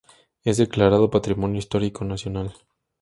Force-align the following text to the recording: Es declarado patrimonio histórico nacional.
Es 0.43 0.57
declarado 0.57 1.11
patrimonio 1.11 1.59
histórico 1.59 2.03
nacional. 2.05 2.55